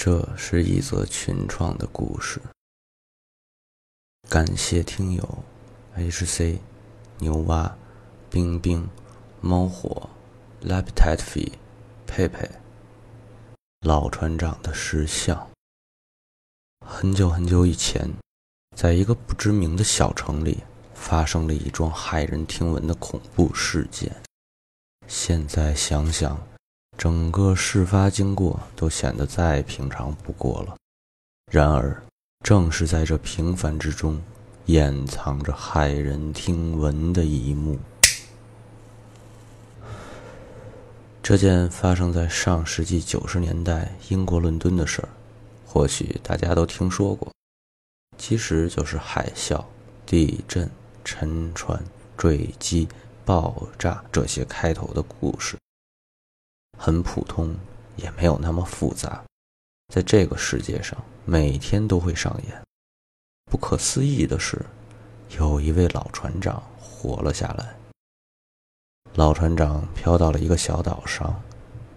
[0.00, 2.40] 这是一则群创的故事。
[4.28, 5.44] 感谢听友
[5.96, 6.60] HC、
[7.18, 7.76] 牛蛙、
[8.30, 8.88] 冰冰、
[9.40, 10.08] 猫火、
[10.62, 11.52] Laptite Fee、
[12.06, 12.48] 佩佩、
[13.80, 15.50] 老船长的石像。
[16.86, 18.08] 很久很久以前，
[18.76, 20.62] 在一个不知名的小城里，
[20.94, 24.14] 发生了一桩骇人听闻的恐怖事件。
[25.08, 26.40] 现在想想。
[26.98, 30.76] 整个事发经过都显得再平常不过了，
[31.52, 32.02] 然而，
[32.44, 34.20] 正是在这平凡之中，
[34.66, 37.78] 掩藏着骇人听闻的一幕。
[41.22, 45.08] 这件发生在上世纪九十年代英国伦敦的事儿，
[45.64, 47.32] 或许大家都听说过，
[48.16, 49.64] 其实就是海啸、
[50.04, 50.68] 地震、
[51.04, 51.80] 沉船、
[52.16, 52.88] 坠机、
[53.24, 55.56] 爆炸这些开头的故事。
[56.78, 57.54] 很普通，
[57.96, 59.22] 也没有那么复杂。
[59.92, 62.62] 在这个世界上，每天都会上演。
[63.50, 64.64] 不可思议的是，
[65.36, 67.74] 有一位老船长活了下来。
[69.14, 71.42] 老船长飘到了一个小岛上，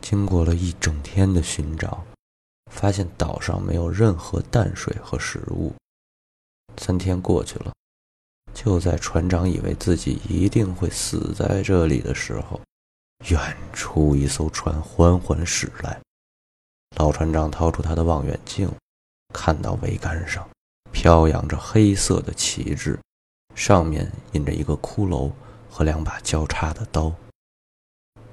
[0.00, 2.04] 经过了一整天的寻找，
[2.70, 5.74] 发现岛上没有任何淡水和食物。
[6.76, 7.72] 三天过去了，
[8.54, 12.60] 就在船长以为自己一定会死在这里的时候。
[13.26, 16.00] 远处一艘船缓缓驶来，
[16.96, 18.70] 老船长掏出他的望远镜，
[19.34, 20.48] 看到桅杆上
[20.92, 22.98] 飘扬着黑色的旗帜，
[23.54, 25.30] 上面印着一个骷髅
[25.68, 27.12] 和两把交叉的刀。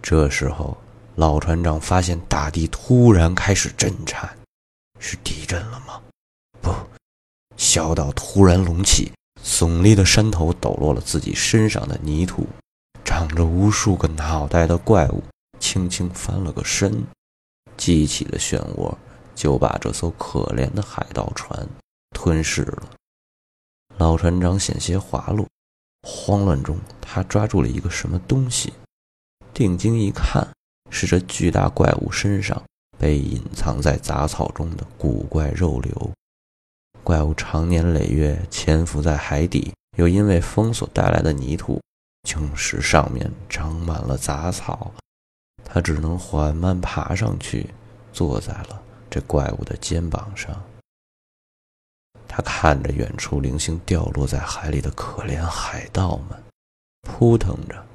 [0.02, 0.78] 这时候，
[1.16, 4.38] 老船长发现大地突然开始震颤，
[5.00, 6.02] 是地震了吗？
[6.62, 6.72] 不，
[7.58, 9.12] 小岛突然隆起，
[9.44, 12.48] 耸立的山头抖落了自己身上的泥土。
[13.06, 15.24] 长着无数个脑袋的怪物
[15.60, 17.06] 轻轻翻了个身，
[17.78, 18.94] 激起的漩涡
[19.36, 21.66] 就把这艘可怜的海盗船
[22.10, 22.84] 吞噬了。
[23.98, 25.48] 老船长险些滑落，
[26.02, 28.74] 慌乱中他抓住了一个什么东西，
[29.54, 30.46] 定睛一看，
[30.90, 32.62] 是这巨大怪物身上
[32.98, 36.12] 被隐藏在杂草中的古怪肉瘤。
[37.04, 41.80] 怪物常年累月潜伏在海底，又因为风所带来的泥土。
[42.26, 44.92] 青石上面长满了杂草，
[45.64, 47.70] 他只能缓慢爬上去，
[48.12, 50.62] 坐在了这怪物的肩膀上。
[52.28, 56.44] 他看着远处零星掉落在海里的可怜海盗们，
[57.04, 57.86] 扑腾着，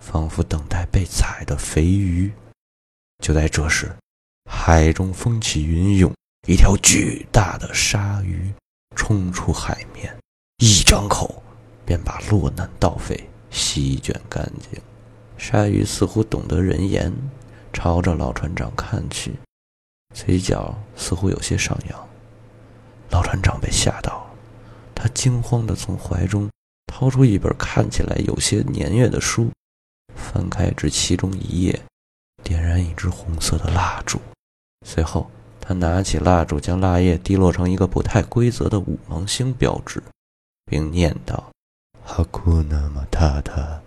[0.00, 2.32] 仿佛等待被踩的肥鱼。
[3.22, 3.94] 就在这时，
[4.50, 6.14] 海中风起云涌，
[6.48, 8.50] 一条巨大的鲨鱼
[8.96, 10.16] 冲出海面，
[10.58, 11.42] 一张口
[11.84, 13.28] 便把落难盗匪。
[13.50, 14.80] 席卷干净，
[15.36, 17.12] 鲨鱼似乎懂得人言，
[17.72, 19.34] 朝着老船长看去，
[20.14, 22.08] 嘴角似乎有些上扬。
[23.10, 24.30] 老船长被吓到了，
[24.94, 26.48] 他惊慌地从怀中
[26.86, 29.50] 掏出一本看起来有些年月的书，
[30.14, 31.80] 翻开至其中一页，
[32.44, 34.20] 点燃一支红色的蜡烛，
[34.86, 35.28] 随后
[35.60, 40.02] 他拿起蜡烛，将蜡液滴落成一个不太规则的五芒星标志，
[40.66, 41.50] 并念道。
[42.12, 43.80] 哈库纳马塔塔，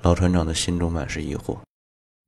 [0.00, 1.58] 老船长的心中满是疑惑：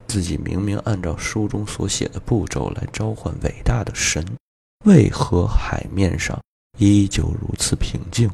[0.06, 4.22] 自己明明按照书中所写的步骤来召唤伟大的神，
[4.84, 6.38] 为何海面上
[6.76, 8.30] 依旧如此平静？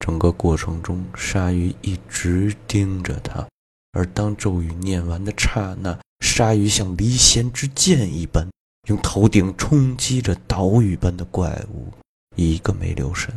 [0.00, 3.46] 整个过程中，鲨鱼一直盯着他，
[3.92, 8.44] 而当咒语念完的刹那，鲨鱼像离弦之箭一般，
[8.88, 11.86] 用头顶冲击着岛屿般的怪物，
[12.34, 13.32] 一个没留神。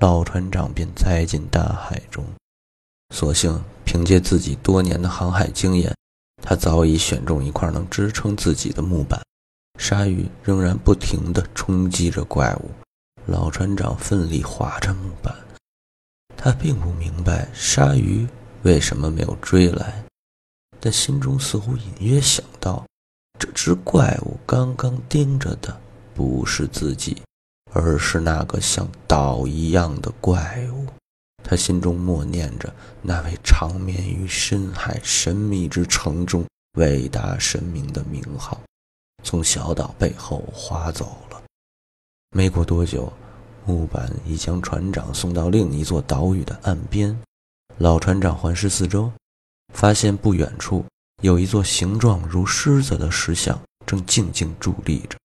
[0.00, 2.24] 老船长便栽进大海中，
[3.14, 5.94] 所幸凭借自己多年的航海经验，
[6.42, 9.20] 他早已选中一块能支撑自己的木板。
[9.78, 12.70] 鲨鱼仍然不停地冲击着怪物，
[13.26, 15.36] 老船长奋力划着木板。
[16.34, 18.26] 他并不明白鲨鱼
[18.62, 20.02] 为什么没有追来，
[20.80, 22.86] 但心中似乎隐约想到，
[23.38, 25.78] 这只怪物刚刚盯着的
[26.14, 27.20] 不是自己。
[27.72, 30.86] 而是那个像岛一样的怪物，
[31.42, 32.72] 他心中默念着
[33.02, 36.44] 那位长眠于深海神秘之城中
[36.78, 38.60] 伟大神明的名号，
[39.22, 41.42] 从小岛背后划走了。
[42.30, 43.12] 没过多久，
[43.66, 47.16] 木板已将船长送到另一座岛屿的岸边。
[47.78, 49.10] 老船长环视四周，
[49.72, 50.84] 发现不远处
[51.22, 55.16] 有一座形状如狮子的石像，正静静伫立着。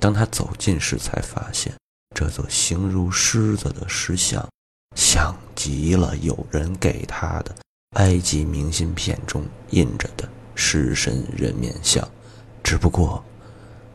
[0.00, 1.72] 当他走近时，才发现
[2.16, 4.48] 这座形如狮子的石像，
[4.96, 7.54] 像极了有人给他的
[7.96, 12.08] 埃及明信片中印着的狮身人面像，
[12.64, 13.22] 只不过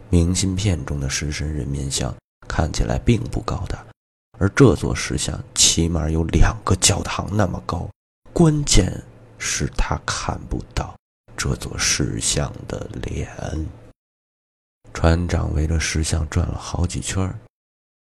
[0.10, 2.16] 明信片中的狮身人面像
[2.48, 3.84] 看起来并不高大，
[4.38, 7.90] 而这座石像起码有两个教堂那么高。
[8.32, 8.94] 关键
[9.40, 10.96] 是他看不到
[11.36, 13.28] 这座石像的脸。
[15.06, 17.32] 船长围着石像转了好几圈，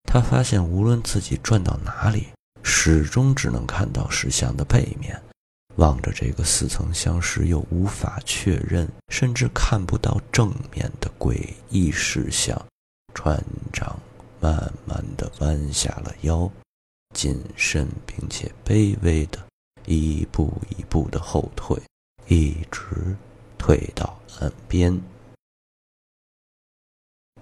[0.04, 2.28] 他发现无论自己转到哪里，
[2.62, 5.22] 始终只能看到石像的背面。
[5.76, 12.58] 望着这个似曾相识又无法确认，甚至看不到正面的诡异石像，
[13.12, 13.38] 船
[13.70, 14.00] 长
[14.40, 16.50] 慢慢地弯下了腰，
[17.14, 19.38] 谨慎并且卑微的
[19.84, 21.78] 一步一步的后退，
[22.28, 23.14] 一直
[23.58, 24.98] 退到岸边。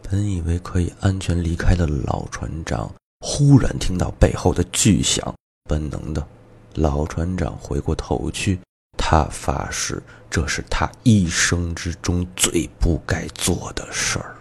[0.02, 5.34] 本以为可以安全离开的老船长，忽然听到背后的巨响，
[5.64, 6.26] 本能的。
[6.74, 8.58] 老船长回过头去，
[8.98, 14.36] 他发誓这是他一生之中最不该做的事儿。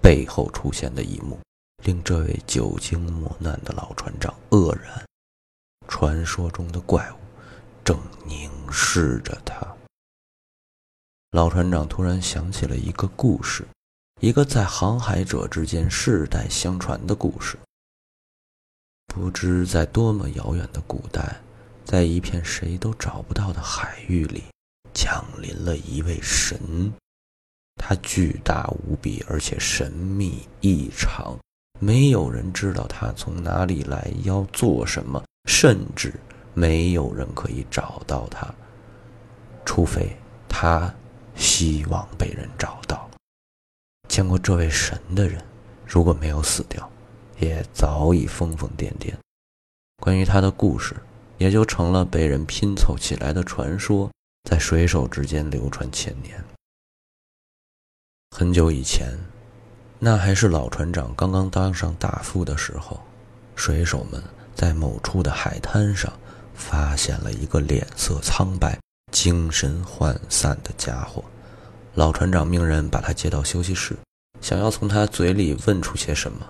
[0.00, 1.38] 背后出现的一幕，
[1.84, 5.04] 令这位久经磨难的老船长愕然。
[5.86, 7.16] 传说中的怪物
[7.82, 9.66] 正凝视着他。
[11.32, 13.66] 老船长突然想起了一个故事，
[14.20, 17.56] 一个在航海者之间世代相传的故事。
[19.06, 21.40] 不知在多么遥远的古代，
[21.84, 24.42] 在一片谁都找不到的海域里，
[24.92, 26.92] 降临了一位神。
[27.76, 31.38] 他巨大无比，而且神秘异常，
[31.78, 36.12] 没有人知道他从哪里来，要做什么，甚至
[36.54, 38.52] 没有人可以找到他，
[39.64, 40.16] 除非
[40.48, 40.92] 他
[41.36, 43.07] 希望被人找到。
[44.18, 45.40] 见过这位神的人，
[45.86, 46.90] 如果没有死掉。
[47.38, 49.14] 也早已疯疯癫癫，
[50.02, 50.96] 关于他的故事
[51.36, 54.10] 也就成了被人拼凑起来的传说，
[54.50, 56.42] 在水手之间流传千年。
[58.36, 59.16] 很久以前，
[60.00, 63.00] 那还是老船长刚刚当上大副的时候，
[63.54, 64.20] 水手们
[64.52, 66.12] 在某处的海滩上
[66.54, 68.76] 发现了一个脸色苍白、
[69.12, 71.22] 精神涣散的家伙。
[71.94, 73.96] 老船长命人把他接到休息室，
[74.40, 76.46] 想要从他嘴里问出些什么。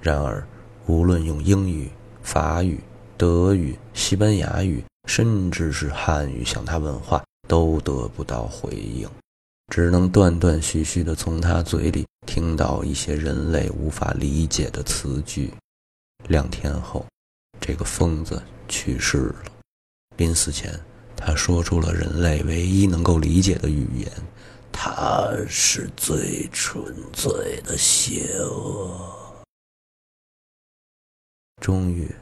[0.00, 0.46] 然而，
[0.86, 1.90] 无论用英语、
[2.22, 2.78] 法语、
[3.16, 9.08] 德语、西班牙语，甚至是汉语向他问话，都得不到回应，
[9.72, 15.52] 只能断断续续地从他嘴里听到一些人类无法理解的词句。
[16.28, 17.06] 两天后，
[17.60, 19.36] 这个疯子去世了。
[20.16, 20.78] 临死前，
[21.16, 24.10] 他说出了人类唯一能够理解的语言
[24.76, 29.42] ：“他是最纯粹的邪恶。”
[31.62, 32.14] 终于，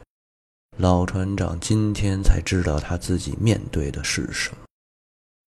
[0.77, 4.57] 老船长今天才知道他自己面对的是什么。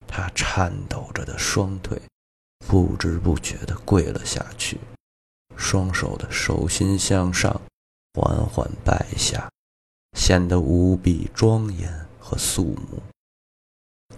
[0.07, 1.99] 他颤抖着的双腿，
[2.67, 4.79] 不知不觉地跪了下去，
[5.57, 7.59] 双手的手心向上，
[8.13, 9.49] 缓缓拜下，
[10.17, 13.03] 显得无比庄严和肃穆。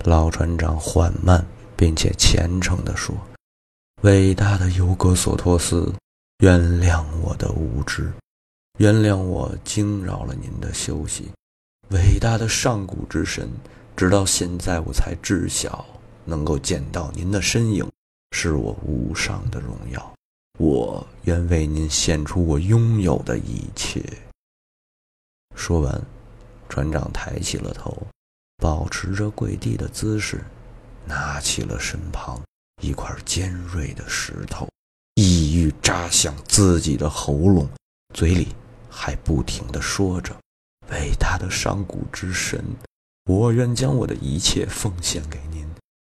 [0.05, 1.47] 老船长缓慢
[1.79, 3.15] 并且虔诚地说
[4.03, 5.95] ：“伟大的尤格索托斯，
[6.39, 8.13] 原谅我的无知。”
[8.79, 11.29] 原谅我惊扰了您的休息，
[11.91, 13.49] 伟大的上古之神，
[13.97, 15.85] 直到现在我才知晓，
[16.25, 17.89] 能够见到您的身影，
[18.33, 20.15] 是我无上的荣耀。
[20.59, 24.05] 我愿为您献出我拥有的一切。
[25.57, 26.01] 说完，
[26.69, 27.97] 船长抬起了头，
[28.59, 30.41] 保持着跪地的姿势，
[31.09, 32.41] 拿起了身旁
[32.83, 34.69] 一块尖锐的石头，
[35.15, 37.69] 意欲扎向自己的喉咙，
[38.15, 38.49] 嘴里。
[38.91, 40.35] 还不停地说着
[40.91, 42.65] ：“伟大的上古之神，
[43.27, 45.65] 我愿将我的一切奉献给您，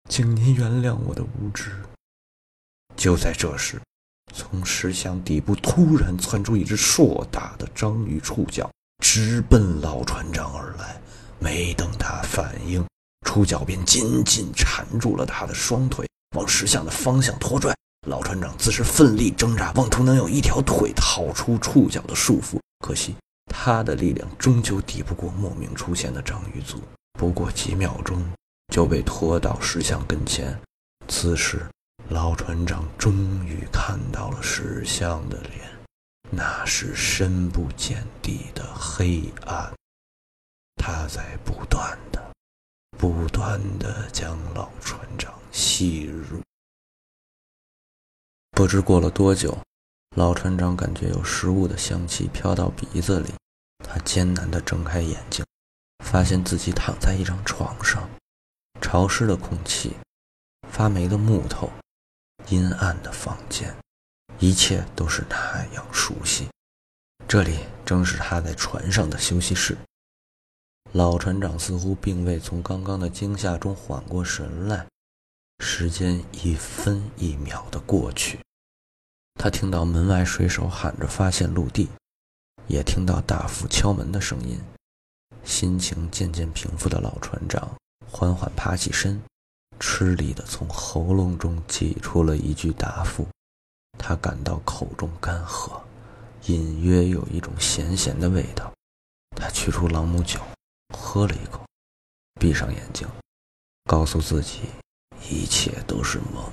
[0.10, 1.72] 请您原谅我的无知。”
[2.98, 3.80] 就在这时，
[4.34, 8.70] 从石像底部突然窜出一只硕大的章鱼触角，
[9.02, 11.00] 直奔老船长而来。
[11.40, 12.86] 没等他反应，
[13.32, 17.74] 触角便紧紧缠住了他的双腿，往石像的方向拖拽。
[18.06, 22.60] 老船长自是奋力挣扎，妄图能有一条腿逃出触角的束缚。
[22.86, 26.82] 可惜，他的力量终究抵不过莫名出现的章鱼族。
[27.18, 28.22] 不过几秒钟，
[28.74, 30.60] 就被拖到石像跟前。
[31.08, 31.66] 此时，
[32.10, 35.72] 老船长终于看到了石像的脸，
[36.30, 39.72] 那是深不见底的黑暗。
[40.76, 41.98] 他在不断、
[43.02, 46.40] 不断的将老船长吸入。
[48.52, 49.58] 不知过了多久，
[50.16, 53.34] 老船长感觉有食物的香气飘到鼻子里，
[53.84, 55.44] 他艰难地睁开眼睛，
[56.06, 58.08] 发现自己躺在一张床上，
[58.80, 59.96] 潮湿的空气，
[60.70, 61.72] 发霉的木头，
[62.50, 63.76] 阴暗的房间，
[64.38, 66.48] 一切都是那样熟悉。
[67.28, 69.76] 这里正是他在船上的休息室。
[70.94, 74.86] 老船长似乎并未从刚刚的惊吓中缓过神来，
[75.60, 78.40] 时间一分一秒的过去。
[79.36, 81.88] 他听到门外水手喊着发现陆地，
[82.68, 84.60] 也听到大副敲门的声音。
[85.46, 87.72] 心情渐渐平复的老船长
[88.06, 89.22] 缓缓爬起身，
[89.80, 93.26] 吃力地从喉咙中挤出了一句答复。
[93.98, 95.80] 他感到口中干涸，
[96.48, 98.70] 隐约有一种咸咸的味道。
[99.38, 100.40] 他取出朗姆酒，
[100.92, 101.66] 喝了一口，
[102.40, 103.08] 闭上眼睛，
[103.86, 104.62] 告诉自己
[105.30, 106.44] 一切都是梦，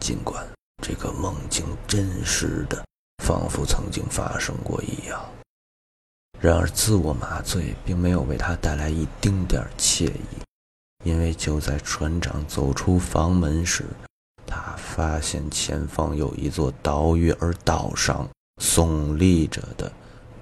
[0.00, 0.46] 尽管
[0.82, 2.84] 这个梦境真实的，
[3.24, 5.24] 仿佛曾经发生过一样。
[6.40, 10.42] 然而，自我麻醉并没有为他带来一丁点儿惬意，
[11.04, 13.86] 因为就在船长走出房门时，
[14.46, 18.28] 他发现前方有一座岛屿，而岛上
[18.62, 19.90] 耸立着的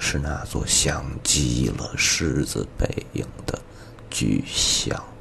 [0.05, 3.57] 是那座像极了狮子背影的
[4.11, 5.12] 巨像。